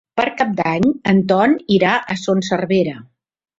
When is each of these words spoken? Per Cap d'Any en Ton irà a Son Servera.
Per 0.19 0.23
Cap 0.37 0.55
d'Any 0.59 0.87
en 1.13 1.21
Ton 1.33 1.55
irà 1.77 1.93
a 2.15 2.19
Son 2.25 2.43
Servera. 2.51 2.99